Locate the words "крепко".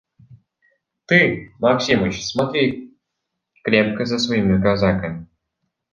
3.63-4.05